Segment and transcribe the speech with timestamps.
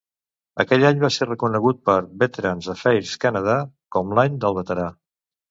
[0.61, 3.59] Aquell any va ser reconegut, per Veterans Affairs Canada,
[3.99, 4.91] com l'Any del Veterà.